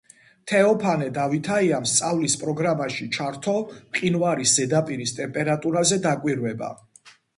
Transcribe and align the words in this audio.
თეოფანე 0.51 1.09
დავითაიამ 1.17 1.83
სწავლის 1.91 2.37
პროგრამაში 2.43 3.07
ჩართო 3.17 3.53
მყინვარის 3.75 4.55
ზედაპირის 4.61 5.15
ტემპერატურაზე 5.21 6.01
დაკვირვება. 6.09 6.73